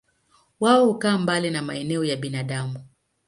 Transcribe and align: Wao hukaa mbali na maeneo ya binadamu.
Wao 0.59 0.85
hukaa 0.85 1.17
mbali 1.17 1.49
na 1.51 1.61
maeneo 1.61 2.03
ya 2.03 2.15
binadamu. 2.17 2.79